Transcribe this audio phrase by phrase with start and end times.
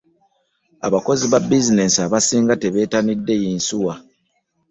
[0.87, 3.93] Abakozi ba bizinensi abasinga tebettanidde yinsuwa